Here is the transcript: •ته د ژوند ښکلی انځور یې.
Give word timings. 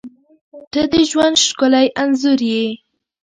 •ته 0.71 0.81
د 0.91 0.93
ژوند 1.09 1.35
ښکلی 1.45 1.87
انځور 2.01 2.39
یې. 2.51 2.65